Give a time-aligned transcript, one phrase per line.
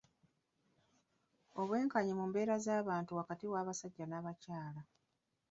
[1.61, 4.81] Obwenkanyi mu mbeera z'abantu wakati w'abasajja n'abakyala.